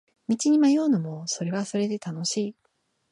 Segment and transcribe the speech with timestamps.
[0.27, 2.55] 道に迷うのもそれはそれで楽しい